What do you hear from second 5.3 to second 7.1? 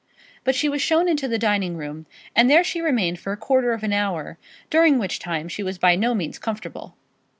she was by no means comfortable.